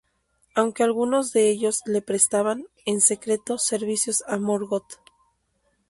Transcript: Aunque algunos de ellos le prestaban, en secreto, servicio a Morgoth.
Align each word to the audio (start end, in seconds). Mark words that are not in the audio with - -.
Aunque 0.55 0.81
algunos 0.81 1.31
de 1.31 1.51
ellos 1.51 1.81
le 1.85 2.01
prestaban, 2.01 2.65
en 2.87 3.01
secreto, 3.01 3.59
servicio 3.59 4.11
a 4.25 4.37
Morgoth. 4.39 4.95